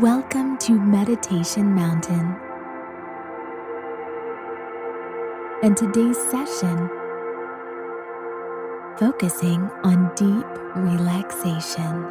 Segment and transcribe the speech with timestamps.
[0.00, 2.36] Welcome to Meditation Mountain.
[5.64, 6.88] And today's session
[8.96, 10.46] focusing on deep
[10.76, 12.04] relaxation.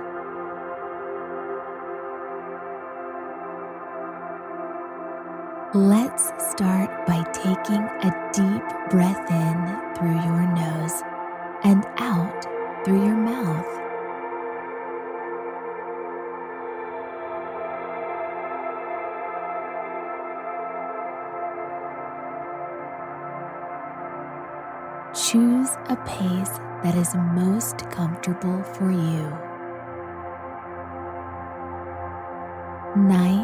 [5.73, 11.03] Let's start by taking a deep breath in through your nose
[11.63, 12.43] and out
[12.83, 13.86] through your mouth.
[25.67, 29.23] Choose a pace that is most comfortable for you.
[32.95, 33.36] Nice,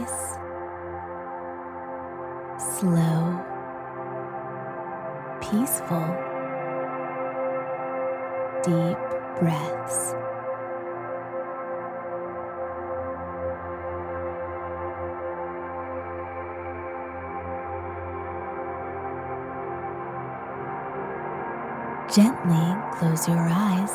[22.15, 23.89] Gently close your eyes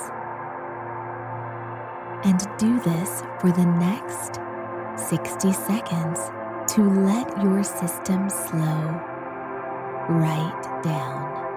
[2.24, 4.40] and do this for the next
[5.08, 6.18] 60 seconds
[6.74, 9.00] to let your system slow
[10.08, 11.47] right down.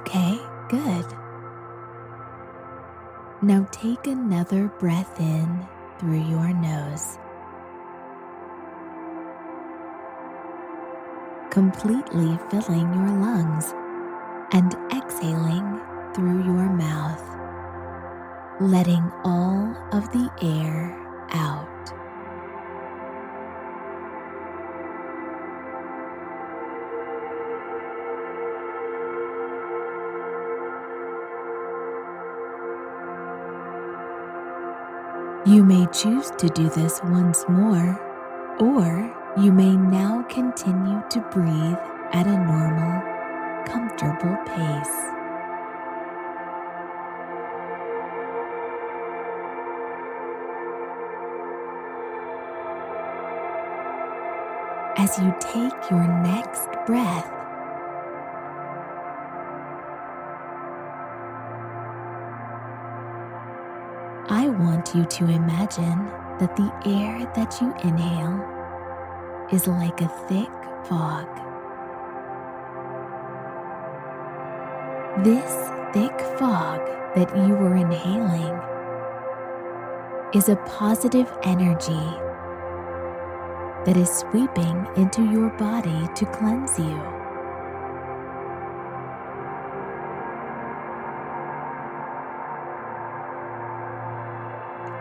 [0.00, 0.38] Okay,
[0.68, 1.06] good.
[3.42, 5.66] Now take another breath in
[5.98, 7.18] through your nose,
[11.50, 13.74] completely filling your lungs
[14.52, 15.80] and exhaling
[16.14, 17.22] through your mouth,
[18.60, 20.96] letting all of the air
[21.32, 21.79] out.
[35.50, 37.98] You may choose to do this once more,
[38.60, 41.76] or you may now continue to breathe
[42.12, 43.02] at a normal,
[43.66, 44.96] comfortable pace.
[54.98, 57.39] As you take your next breath,
[64.94, 66.06] you to imagine
[66.38, 68.40] that the air that you inhale
[69.52, 70.50] is like a thick
[70.86, 71.26] fog.
[75.24, 75.50] This
[75.92, 76.80] thick fog
[77.14, 78.56] that you are inhaling
[80.34, 81.92] is a positive energy
[83.84, 87.19] that is sweeping into your body to cleanse you.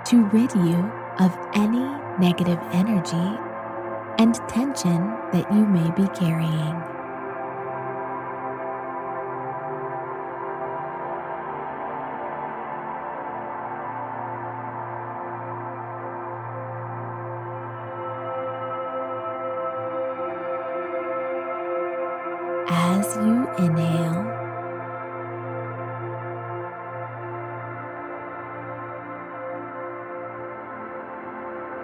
[0.10, 1.86] To rid you of any
[2.18, 3.40] negative energy
[4.18, 6.89] and tension that you may be carrying.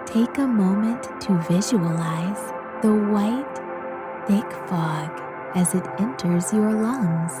[0.06, 3.56] Take a moment to visualize the white,
[4.28, 5.10] thick fog
[5.56, 7.32] as it enters your lungs.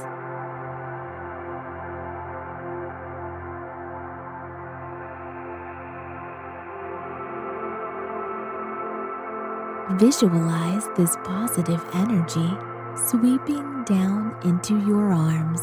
[10.00, 12.50] Visualize this positive energy
[12.96, 15.60] sweeping down into your arms.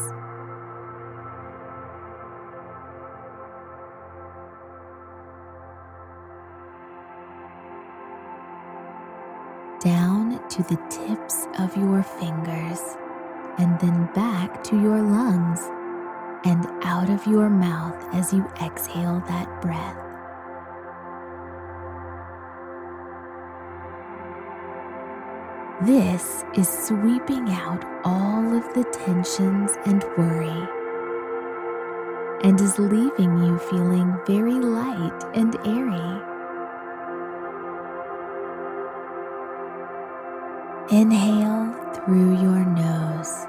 [9.84, 12.80] Down to the tips of your fingers,
[13.58, 15.60] and then back to your lungs
[16.46, 19.98] and out of your mouth as you exhale that breath.
[25.82, 30.66] This is sweeping out all of the tensions and worry
[32.42, 36.33] and is leaving you feeling very light and airy.
[40.90, 43.46] Inhale through your nose.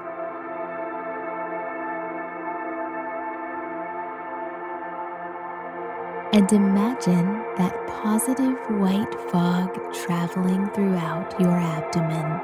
[6.32, 12.40] And imagine that positive white fog traveling throughout your abdomen,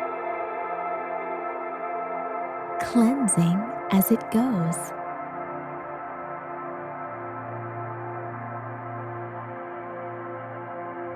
[2.80, 3.58] cleansing
[3.92, 4.76] as it goes.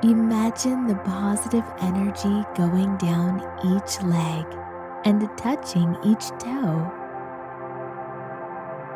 [0.07, 4.47] Imagine the positive energy going down each leg
[5.05, 6.89] and touching each toe,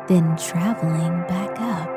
[0.07, 1.89] then traveling back up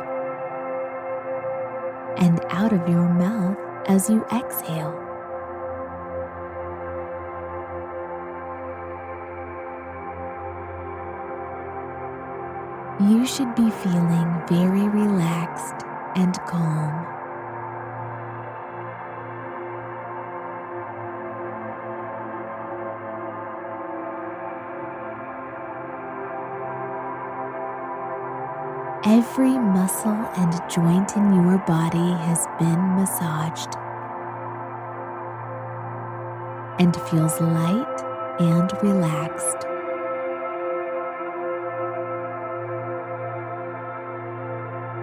[2.18, 3.56] and out of your mouth
[3.86, 4.98] as you exhale.
[13.08, 17.13] You should be feeling very relaxed and calm.
[29.26, 33.74] Every muscle and joint in your body has been massaged
[36.78, 38.02] and feels light
[38.38, 39.64] and relaxed.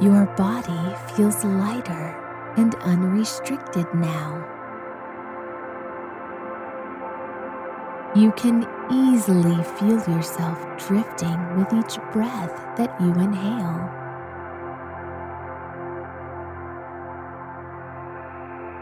[0.03, 2.15] Your body feels lighter
[2.57, 4.37] and unrestricted now.
[8.15, 14.00] You can easily feel yourself drifting with each breath that you inhale.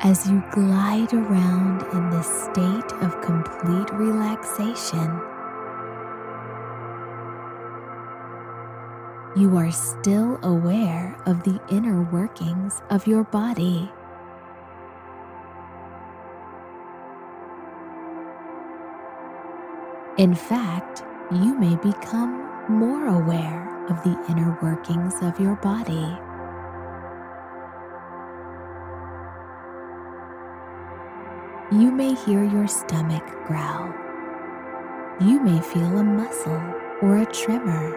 [0.01, 5.19] As you glide around in this state of complete relaxation,
[9.35, 13.91] you are still aware of the inner workings of your body.
[20.17, 26.17] In fact, you may become more aware of the inner workings of your body.
[31.71, 33.93] You may hear your stomach growl.
[35.21, 36.59] You may feel a muscle
[36.99, 37.95] or a tremor.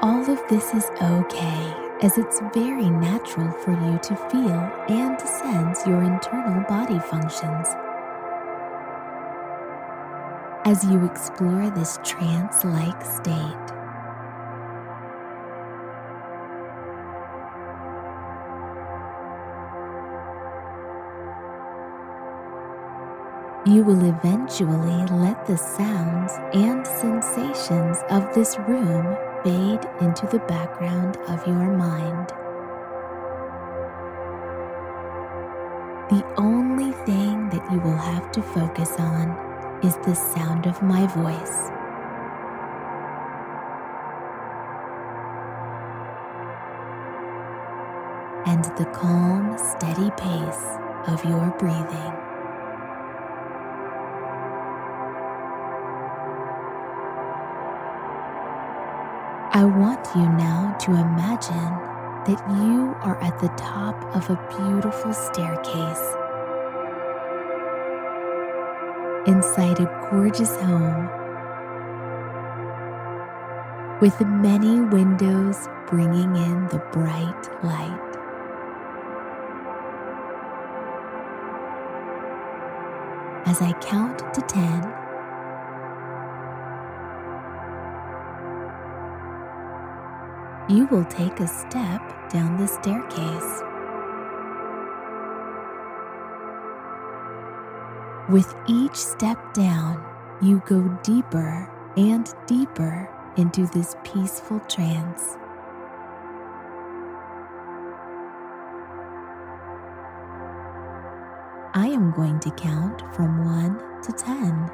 [0.00, 5.86] All of this is okay, as it's very natural for you to feel and sense
[5.86, 7.68] your internal body functions.
[10.66, 13.74] As you explore this trance like state,
[23.66, 31.18] you will eventually let the sounds and sensations of this room fade into the background
[31.28, 32.28] of your mind.
[36.08, 41.06] The only thing that you will have to focus on is the sound of my
[41.08, 41.70] voice.
[48.46, 50.64] And the calm, steady pace
[51.06, 52.23] of your breathing.
[59.56, 61.54] I want you now to imagine
[62.26, 66.16] that you are at the top of a beautiful staircase
[69.28, 71.08] inside a gorgeous home
[74.00, 78.00] with many windows bringing in the bright light.
[83.46, 85.03] As I count to 10,
[90.68, 93.62] you will take a step down the staircase.
[98.30, 100.02] With each step down,
[100.40, 105.36] you go deeper and deeper into this peaceful trance.
[111.74, 114.70] I am going to count from 1 to 10.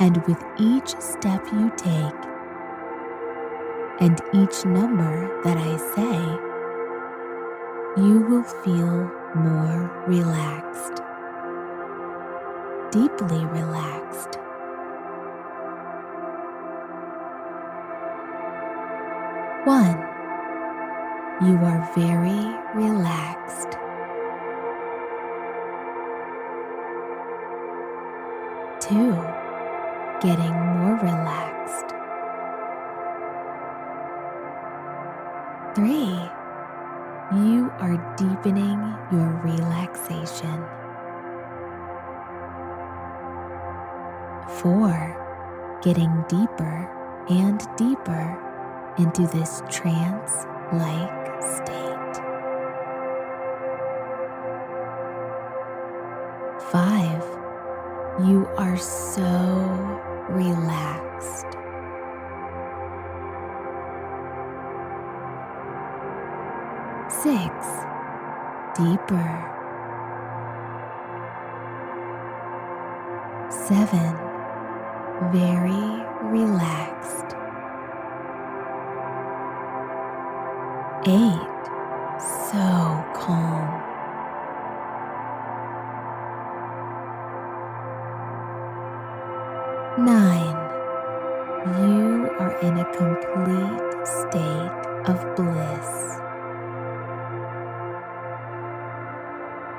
[0.00, 2.31] And with each step you take,
[4.02, 6.18] and each number that I say,
[8.02, 10.96] you will feel more relaxed,
[12.90, 14.40] deeply relaxed.
[19.64, 19.96] One,
[21.46, 22.42] you are very
[22.74, 23.78] relaxed.
[28.80, 29.14] Two,
[30.20, 30.61] getting
[60.32, 61.46] relaxed.
[67.08, 67.52] Six,
[68.74, 69.30] deeper.
[73.50, 74.16] Seven,
[75.30, 77.36] very relaxed.
[81.06, 81.51] Eight,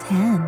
[0.09, 0.41] 10.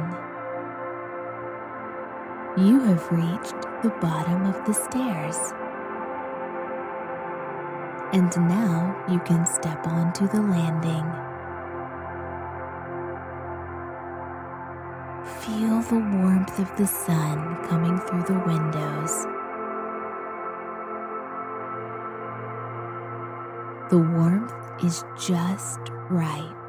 [2.57, 5.37] You have reached the bottom of the stairs.
[8.11, 11.05] And now you can step onto the landing.
[15.39, 19.25] Feel the warmth of the sun coming through the windows.
[23.89, 26.64] The warmth is just right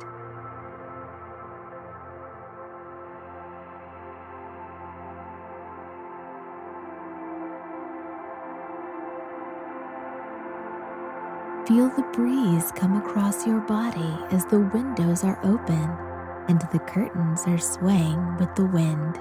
[11.66, 15.90] Feel the breeze come across your body as the windows are open
[16.46, 19.16] and the curtains are swaying with the wind.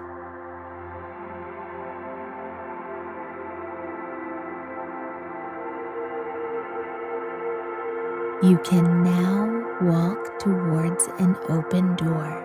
[8.43, 12.43] You can now walk towards an open door.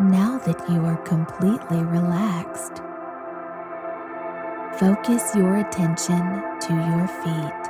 [0.00, 2.80] Now that you are completely relaxed,
[4.82, 7.62] focus your attention to your feet.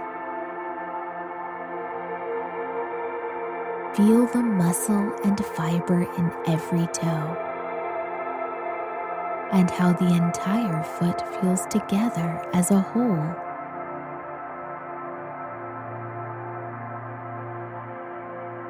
[3.95, 7.37] Feel the muscle and fiber in every toe,
[9.53, 13.29] and how the entire foot feels together as a whole.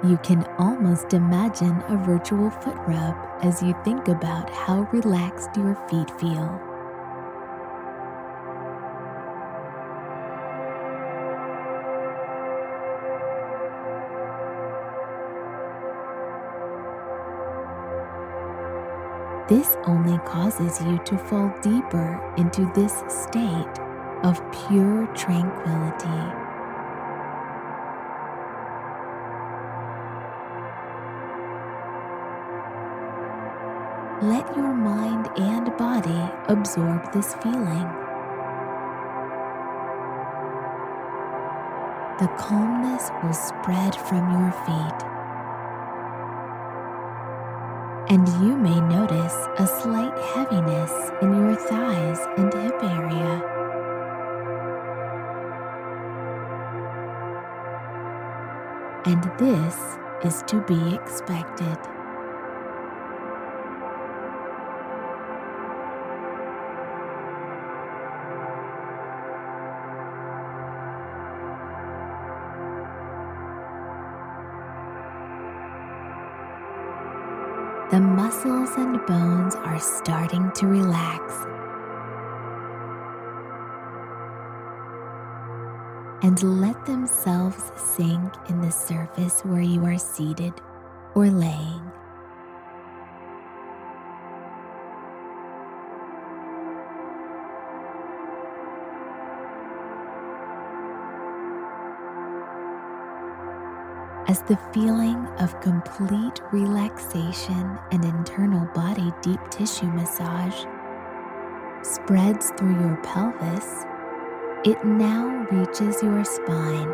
[0.02, 5.76] You can almost imagine a virtual foot rub as you think about how relaxed your
[5.88, 6.71] feet feel.
[19.48, 23.78] This only causes you to fall deeper into this state
[24.22, 26.42] of pure tranquility.
[34.22, 37.88] Let your mind and body absorb this feeling.
[42.20, 45.11] The calmness will spread from your feet,
[48.12, 50.92] and you may notice a slight heaviness
[51.22, 53.40] in your thighs and hip area.
[59.06, 59.76] And this
[60.26, 61.91] is to be expected.
[79.82, 81.34] Starting to relax.
[86.22, 90.54] And let themselves sink in the surface where you are seated
[91.14, 91.71] or laying.
[104.32, 110.64] As the feeling of complete relaxation and internal body deep tissue massage
[111.82, 113.84] spreads through your pelvis,
[114.64, 116.88] it now reaches your spine.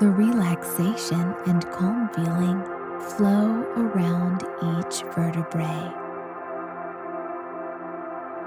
[0.00, 2.60] the relaxation and calm feeling
[3.14, 4.42] flow around
[4.80, 5.92] each vertebrae,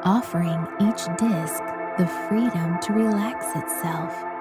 [0.04, 1.64] offering each disc
[1.98, 4.35] the freedom to relax itself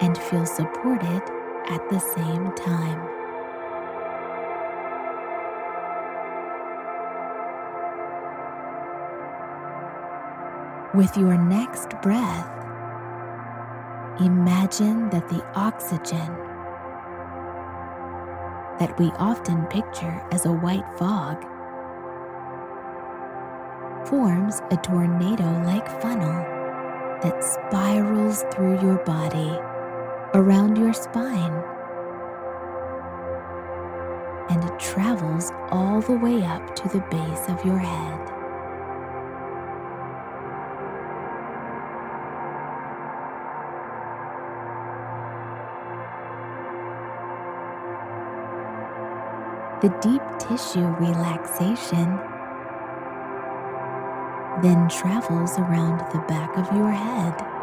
[0.00, 1.22] and feel supported
[1.68, 3.18] at the same time.
[10.94, 12.48] With your next breath,
[14.20, 16.34] imagine that the oxygen
[18.78, 21.44] that we often picture as a white fog
[24.08, 26.42] forms a tornado like funnel
[27.22, 29.58] that spirals through your body,
[30.34, 31.62] around your spine,
[34.50, 38.28] and it travels all the way up to the base of your head.
[49.80, 52.18] The deep tissue relaxation
[54.60, 57.57] then travels around the back of your head.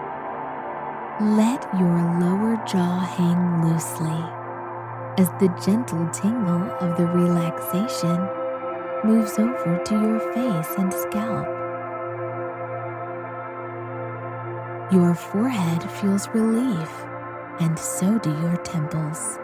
[1.22, 4.22] Let your lower jaw hang loosely
[5.18, 8.28] as the gentle tingle of the relaxation
[9.06, 11.48] moves over to your face and scalp.
[14.92, 16.92] Your forehead feels relief,
[17.62, 19.40] and so do your temples.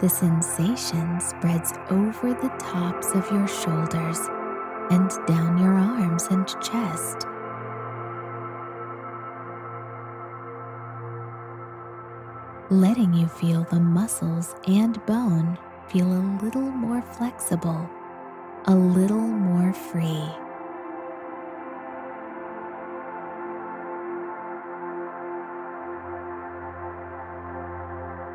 [0.00, 4.18] The sensation spreads over the tops of your shoulders
[4.90, 7.26] and down your arms and chest.
[12.68, 15.56] Letting you feel the muscles and bone
[15.88, 17.88] feel a little more flexible,
[18.66, 20.28] a little more free.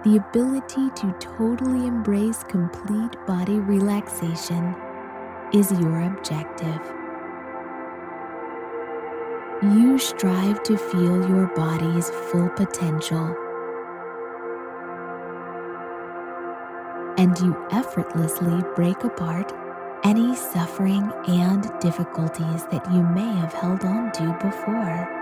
[0.03, 4.75] The ability to totally embrace complete body relaxation
[5.53, 6.81] is your objective.
[9.61, 13.35] You strive to feel your body's full potential,
[17.19, 19.53] and you effortlessly break apart
[20.03, 25.20] any suffering and difficulties that you may have held on to before.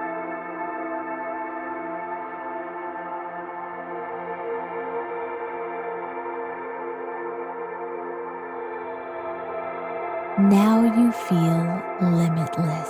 [10.49, 12.89] Now you feel limitless.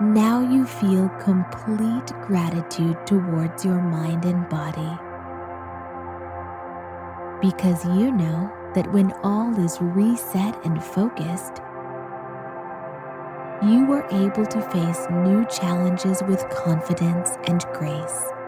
[0.00, 4.98] Now you feel complete gratitude towards your mind and body.
[7.40, 11.62] Because you know that when all is reset and focused,
[13.62, 18.39] you are able to face new challenges with confidence and grace.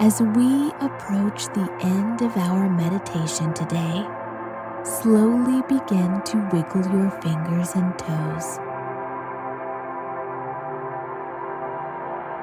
[0.00, 4.02] As we approach the end of our meditation today,
[4.82, 8.58] slowly begin to wiggle your fingers and toes.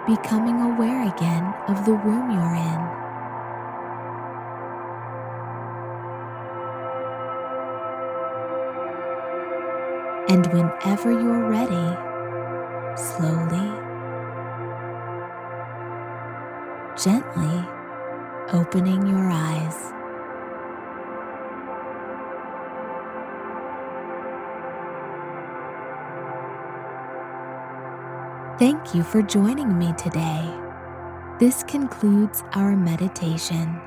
[0.06, 2.82] Becoming aware again of the room you're in.
[10.30, 11.98] And whenever you're ready,
[12.96, 13.87] slowly
[17.08, 17.66] gently
[18.52, 19.94] opening your eyes.
[28.60, 30.54] Thank you for joining me today.
[31.40, 33.80] This concludes our meditation.